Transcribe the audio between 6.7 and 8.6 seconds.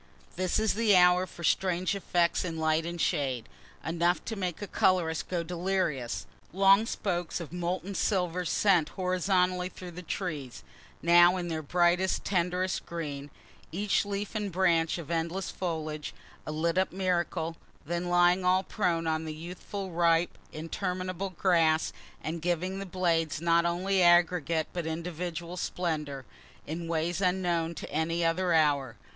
spokes of molten silver